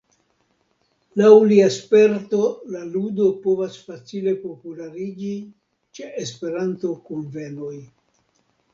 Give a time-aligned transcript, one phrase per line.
[1.21, 2.39] Laŭ lia sperto
[2.77, 5.33] la ludo povas facile populariĝi
[6.01, 7.75] ĉe Esperanto-kunvenoj.